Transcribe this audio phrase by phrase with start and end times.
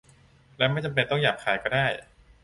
[0.57, 1.85] และไม่จำเป็นต้องหยาบคายก็ได้